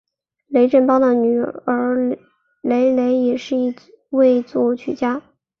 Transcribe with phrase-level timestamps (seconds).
[0.47, 2.17] 雷振邦的女儿
[2.63, 3.75] 雷蕾也是一
[4.09, 5.21] 位作曲家。